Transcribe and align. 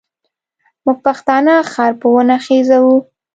موږ 0.85 0.97
پښتانه 1.07 1.53
خر 1.71 1.91
په 2.01 2.07
ونه 2.13 2.37
خېزوو. 2.45 2.95